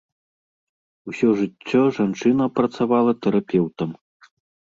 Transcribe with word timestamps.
Усё 1.11 1.29
жыццё 1.41 1.81
жанчына 1.99 2.49
працавала 2.61 3.11
тэрапеўтам. 3.27 3.89